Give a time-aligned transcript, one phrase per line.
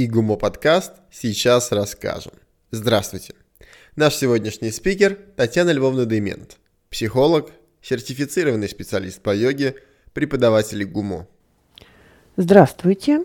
[0.00, 2.32] и Гумо подкаст «Сейчас расскажем».
[2.70, 3.34] Здравствуйте!
[3.96, 6.56] Наш сегодняшний спикер Татьяна Львовна Демент,
[6.88, 7.50] психолог,
[7.82, 9.74] сертифицированный специалист по йоге,
[10.14, 11.26] преподаватель ГУМО.
[12.38, 13.24] Здравствуйте!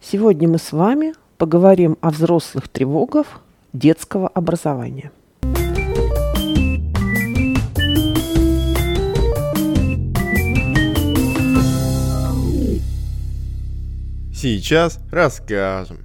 [0.00, 3.40] Сегодня мы с вами поговорим о взрослых тревогах
[3.72, 5.12] детского образования–
[14.42, 15.98] Сейчас расскажем.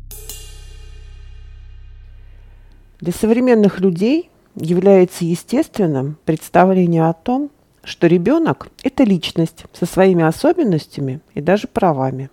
[3.00, 7.50] Для современных людей является естественным представление о том,
[7.86, 12.30] что ребенок– это личность со своими особенностями и даже правами.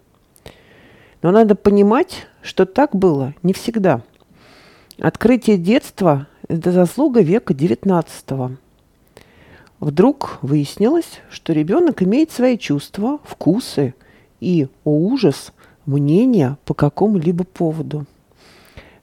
[1.23, 4.03] Но надо понимать, что так было не всегда.
[4.99, 8.57] Открытие детства– это заслуга века XIX.
[9.79, 13.95] Вдруг выяснилось, что ребенок имеет свои чувства, вкусы
[14.41, 15.53] и, о ужас,
[15.87, 18.07] мнения по какому-либо поводу.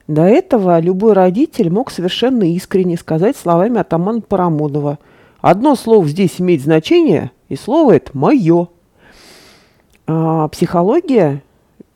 [0.06, 4.98] До этого любой родитель мог совершенно искренне сказать словами атамана Парамонова
[5.40, 8.68] «Одно слово здесь имеет значение, и слово это мое».
[10.06, 11.42] А психология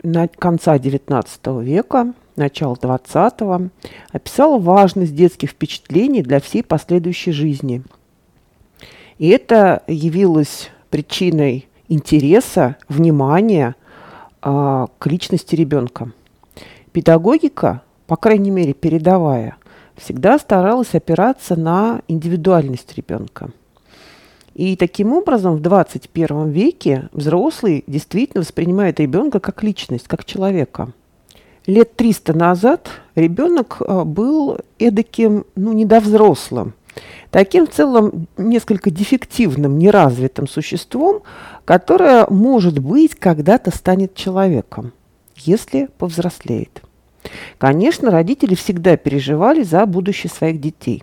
[0.05, 3.71] на конца XIX века, начала XX
[4.13, 7.83] описала важность детских впечатлений для всей последующей жизни.
[9.19, 13.75] И это явилось причиной интереса, внимания–
[14.45, 16.13] к личности ребенка.
[16.93, 19.57] Педагогика, по крайней мере передовая,
[19.97, 23.51] всегда старалась опираться на индивидуальность ребенка.
[24.55, 30.93] И таким образом в 21 веке взрослый действительно воспринимает ребенка как личность, как человека.
[31.67, 36.75] Лет 300 назад ребенок а, был эдаким, ну, недовзрослым–
[37.31, 41.23] таким в целом несколько дефективным, неразвитым существом,
[41.65, 44.93] которое, может быть, когда-то станет человеком,
[45.37, 46.83] если повзрослеет.
[47.59, 51.03] Конечно, родители всегда переживали за будущее своих детей.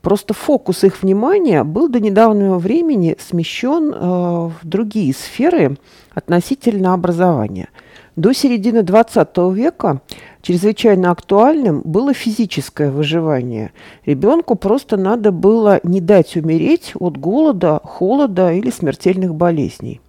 [0.00, 5.78] Просто фокус их внимания был до недавнего времени смещен э, в другие сферы
[6.14, 7.68] относительно образования.
[8.16, 10.00] До середины XX века
[10.40, 13.72] чрезвычайно актуальным было физическое выживание.
[14.06, 20.00] Ребенку просто надо было не дать умереть от голода, холода или смертельных болезней.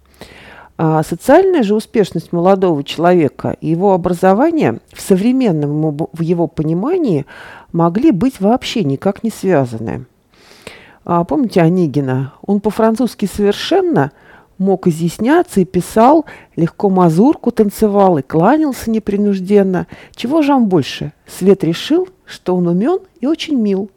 [0.78, 7.26] А социальная же успешность молодого человека и его образование в современном в его понимании
[7.72, 10.04] могли быть вообще никак не связаны.
[11.04, 12.34] А, помните Онегина?
[12.42, 14.12] Он по-французски совершенно–
[14.58, 16.24] мог изъясняться и писал,
[16.56, 19.86] легко мазурку танцевал и кланялся непринужденно.
[20.14, 21.12] Чего же вам больше?
[21.26, 23.90] Свет решил, что он умен и очень мил.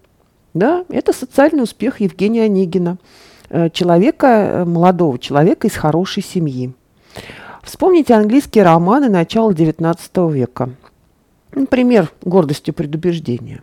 [0.53, 2.97] Да, это социальный успех Евгения Онегина,
[3.49, 6.73] э, человека, э, молодого человека из хорошей семьи.
[7.63, 10.71] Вспомните английские романы начала XIX века.
[11.53, 13.61] Например, «Гордостью предубеждения».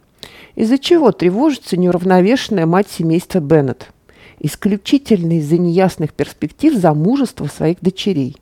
[0.54, 3.90] Из-за чего тревожится неуравновешенная мать семейства Беннет–
[4.40, 8.36] исключительно из-за неясных перспектив замужества своих дочерей.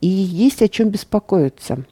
[0.00, 1.84] И есть о чем беспокоиться.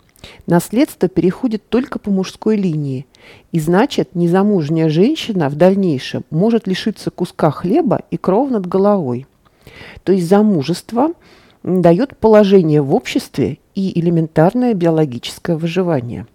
[0.46, 3.06] Наследство переходит только по мужской линии.
[3.52, 9.26] И значит, незамужняя женщина в дальнейшем может лишиться куска хлеба и кров над головой.
[10.04, 11.12] То есть замужество
[11.62, 16.26] дает положение в обществе и элементарное биологическое выживание.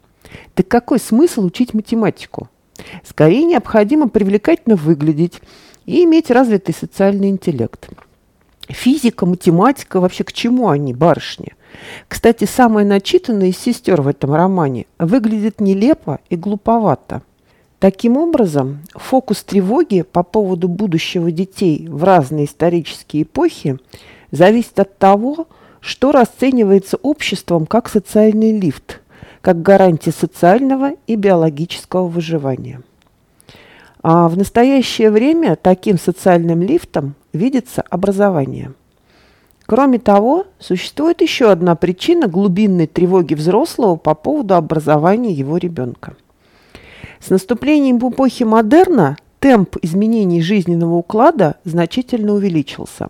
[0.53, 2.49] Так какой смысл учить математику?
[3.03, 5.41] Скорее необходимо привлекательно выглядеть,
[5.85, 7.89] и иметь развитый социальный интеллект.
[8.67, 11.53] Физика, математика, вообще к чему они, барышни?
[12.07, 17.21] Кстати, самая начитанная из сестер в этом романе выглядит нелепо и глуповато.
[17.79, 23.77] Таким образом, фокус тревоги по поводу будущего детей в разные исторические эпохи
[24.31, 25.47] зависит от того,
[25.81, 29.01] что расценивается обществом как социальный лифт,
[29.41, 32.81] как гарантия социального и биологического выживания.
[34.07, 38.73] А в настоящее время таким социальным лифтом видится образование.
[39.65, 46.15] Кроме того, существует еще одна причина глубинной тревоги взрослого по поводу образования его ребенка.
[47.19, 53.09] С наступлением эпохи модерна темп изменений жизненного уклада значительно увеличился.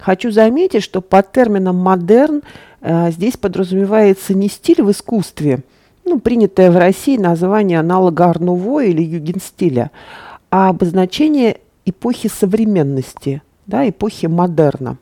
[0.00, 2.42] Хочу заметить, что под термином «модерн»
[2.80, 5.62] э, здесь подразумевается не стиль в искусстве,
[6.04, 9.92] ну, принятое в России название аналога Арнуво или югенстиля,
[10.52, 14.98] а обозначение эпохи современности, да, эпохи модерна.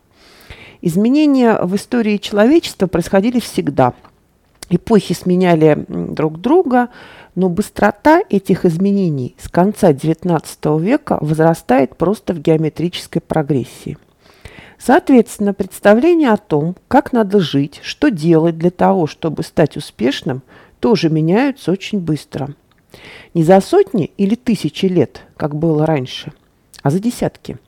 [0.80, 3.92] Изменения в истории человечества происходили всегда.
[4.70, 6.88] Эпохи сменяли друг друга,
[7.34, 13.98] но быстрота этих изменений с конца XIX века возрастает просто в геометрической прогрессии.
[14.78, 20.42] Соответственно, представления о том, как надо жить, что делать для того, чтобы стать успешным,
[20.78, 22.54] тоже меняются очень быстро.
[23.34, 26.32] Не за сотни или тысячи лет, как было раньше,
[26.82, 27.58] а за десятки.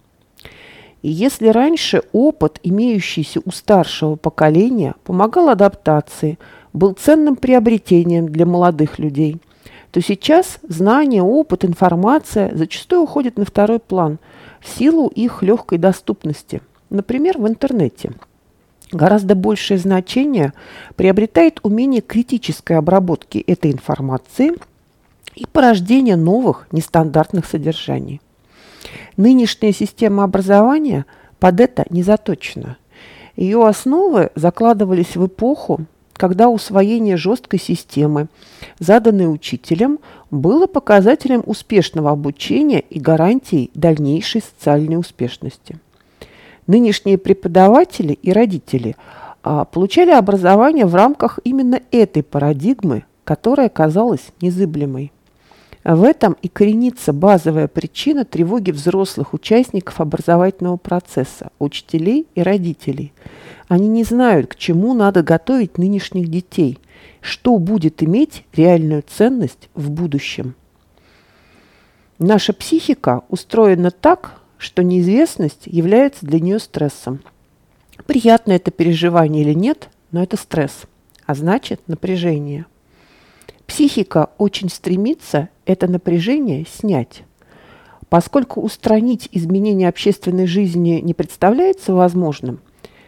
[1.03, 6.39] И если раньше опыт, имеющийся у старшего поколения, помогал адаптации,
[6.73, 9.39] был ценным приобретением для молодых людей,
[9.91, 14.19] то сейчас знания, опыт, информация зачастую уходят на второй план
[14.61, 18.13] в силу их легкой доступности, например, в интернете.
[18.91, 20.53] Гораздо большее значение
[20.97, 24.55] приобретает умение критической обработки этой информации
[25.35, 28.21] и порождения новых нестандартных содержаний.
[29.17, 31.07] Нынешняя система образования
[31.39, 32.77] под это не заточена.
[33.37, 38.29] Ее основы закладывались в эпоху, когда усвоение жесткой системы,
[38.79, 39.99] заданной учителем,
[40.31, 45.79] было показателем успешного обучения и гарантией дальнейшей социальной успешности.
[46.67, 48.97] Нынешние преподаватели и родители
[49.43, 55.13] а, получали образование в рамках именно этой парадигмы, которая казалась незыблемой.
[55.85, 63.13] В этом и коренится базовая причина тревоги взрослых участников образовательного процесса, учителей и родителей.
[63.67, 66.79] Они не знают, к чему надо готовить нынешних детей,
[67.21, 70.55] что будет иметь реальную ценность в будущем.
[72.19, 77.21] Наша психика устроена так, что неизвестность является для нее стрессом.
[78.07, 80.83] Приятно это переживание или нет, но это стресс,
[81.27, 82.67] а значит напряжение.
[83.73, 87.23] Психика очень стремится это напряжение снять.
[88.11, 92.61] Поскольку устранить изменения общественной жизни не представляется возможным,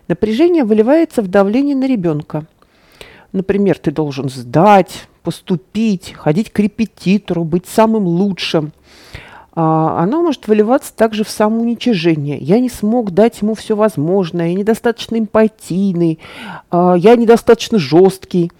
[0.08, 2.46] напряжение выливается в давление на ребенка.
[3.32, 8.72] Например, ты должен сдать, поступить, ходить к репетитору, быть самым лучшим.
[9.52, 12.38] А, оно может выливаться также в самоуничижение.
[12.38, 16.20] Я не смог дать ему все возможное, я недостаточно эмпатийный,
[16.70, 18.50] а, я недостаточно жесткий.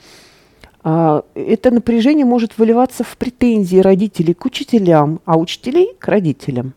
[0.85, 6.75] А, это напряжение может выливаться в претензии родителей к учителям, а учителей к родителям.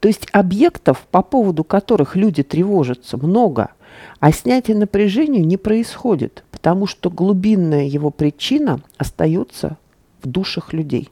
[0.00, 3.70] То есть объектов, по поводу которых люди тревожатся, много,
[4.18, 9.78] а снятие напряжения не происходит, потому что глубинная его причина остается
[10.20, 11.08] в душах людей.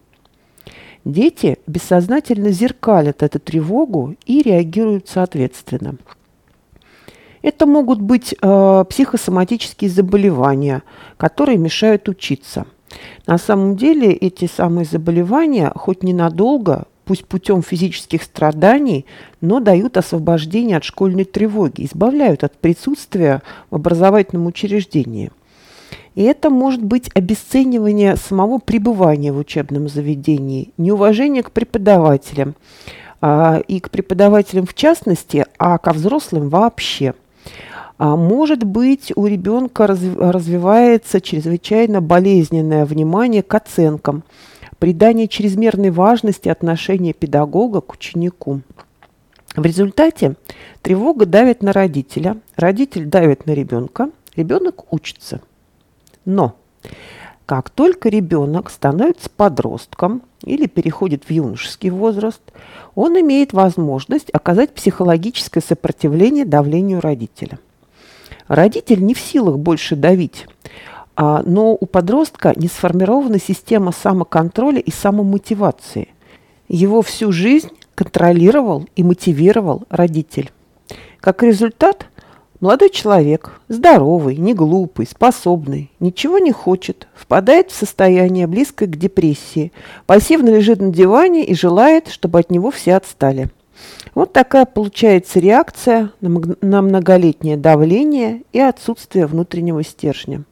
[1.05, 5.97] Дети бессознательно зеркалят эту тревогу и реагируют соответственно–
[7.43, 10.83] это могут быть э, психосоматические заболевания,
[11.17, 12.67] которые мешают учиться.
[13.27, 19.07] На самом деле эти самые заболевания хоть ненадолго, пусть путем физических страданий,
[19.41, 25.31] но дают освобождение от школьной тревоги, избавляют от присутствия в образовательном учреждении.
[26.15, 32.55] И это может быть обесценивание самого пребывания в учебном заведении, неуважение к преподавателям,
[33.23, 37.15] а, и к преподавателям в частности, а ко взрослым вообще–
[38.05, 44.25] а может быть, у ребенка развивается чрезвычайно болезненное внимание к оценкам,
[44.81, 48.63] придание чрезмерной важности отношения педагога к ученику.
[49.55, 50.35] В результате
[50.83, 55.41] тревога давит на родителя, родитель давит на ребенка, ребенок учится.
[56.25, 56.57] Но
[57.47, 62.43] как только ребенок становится подростком или переходит в юношеский возраст,
[62.97, 67.61] он имеет возможность оказать психологическое сопротивление давлению родителя–
[68.53, 70.47] Родитель не в силах больше давить,
[71.17, 76.09] а, но у подростка не сформирована система самоконтроля и самомотивации.
[76.69, 80.51] Его всю жизнь контролировал и мотивировал родитель.
[81.21, 82.09] Как результат,
[82.61, 89.73] молодой человек, здоровый, не глупый, способный, ничего не хочет, впадает в состояние близкое к депрессии,
[90.05, 93.49] пассивно лежит на диване и желает, чтобы от него все отстали.
[94.15, 100.43] Вот такая получается реакция на многолетнее давление и отсутствие внутреннего стержня.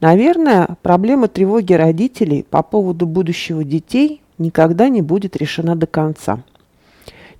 [0.00, 6.42] Наверное, проблема тревоги родителей по поводу будущего детей никогда не будет решена до конца.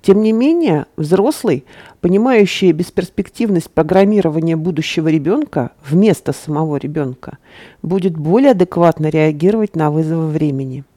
[0.01, 1.65] Тем не менее, взрослый,
[1.99, 7.39] понимающий бесперспективность программирования будущего ребенка вместо самого ребенка,
[7.81, 10.83] будет более адекватно реагировать на вызовы времени–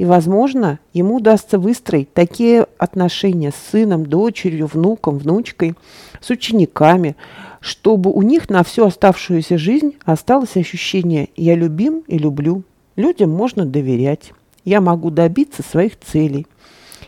[0.00, 5.74] и, возможно, ему удастся выстроить такие отношения с сыном, дочерью, внуком, внучкой,
[6.22, 7.16] с учениками,
[7.60, 12.62] чтобы у них на всю оставшуюся жизнь осталось ощущение «я любим и люблю».
[12.96, 14.32] Людям можно доверять.
[14.64, 16.46] Я могу добиться своих целей.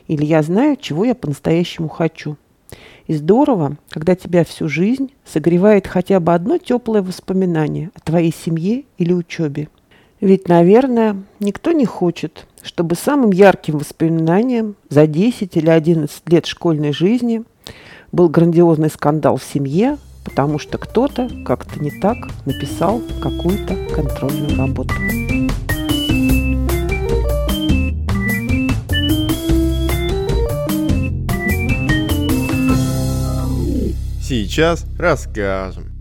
[0.06, 2.36] Или я знаю, чего я по-настоящему хочу.
[3.06, 8.84] И здорово, когда тебя всю жизнь согревает хотя бы одно теплое воспоминание о твоей семье
[8.98, 9.70] или учебе.
[10.22, 16.92] Ведь, наверное, никто не хочет, чтобы самым ярким воспоминанием за 10 или 11 лет школьной
[16.92, 17.42] жизни
[18.12, 24.94] Был грандиозный скандал в семье, потому что кто-то как-то не так написал какую-то контрольную работу.
[34.22, 35.91] Сейчас расскажем.